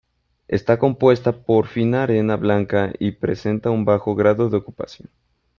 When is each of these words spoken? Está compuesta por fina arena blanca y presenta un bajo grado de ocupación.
Está 0.47 0.79
compuesta 0.79 1.43
por 1.43 1.67
fina 1.67 2.01
arena 2.01 2.35
blanca 2.35 2.91
y 2.97 3.11
presenta 3.11 3.69
un 3.69 3.85
bajo 3.85 4.15
grado 4.15 4.49
de 4.49 4.57
ocupación. 4.57 5.11